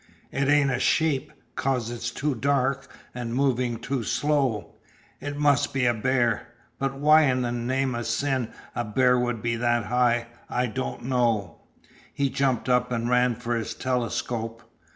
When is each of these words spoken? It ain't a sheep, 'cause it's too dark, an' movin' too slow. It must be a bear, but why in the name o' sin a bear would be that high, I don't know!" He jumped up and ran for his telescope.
It 0.31 0.47
ain't 0.47 0.71
a 0.71 0.79
sheep, 0.79 1.31
'cause 1.55 1.91
it's 1.91 2.09
too 2.09 2.33
dark, 2.33 2.87
an' 3.13 3.33
movin' 3.33 3.77
too 3.77 4.01
slow. 4.01 4.73
It 5.19 5.37
must 5.37 5.75
be 5.75 5.85
a 5.85 5.93
bear, 5.93 6.47
but 6.79 6.95
why 6.95 7.21
in 7.25 7.43
the 7.43 7.51
name 7.51 7.93
o' 7.93 8.01
sin 8.01 8.51
a 8.73 8.83
bear 8.83 9.19
would 9.19 9.43
be 9.43 9.55
that 9.57 9.83
high, 9.85 10.25
I 10.49 10.65
don't 10.65 11.03
know!" 11.03 11.61
He 12.15 12.31
jumped 12.31 12.67
up 12.67 12.91
and 12.91 13.11
ran 13.11 13.35
for 13.35 13.55
his 13.55 13.75
telescope. 13.75 14.63